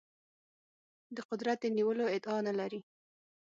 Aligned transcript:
د 1.15 1.17
قدرت 1.29 1.57
د 1.61 1.65
نیولو 1.77 2.05
ادعا 2.15 2.37
نه 2.47 2.53
لري. 2.59 2.81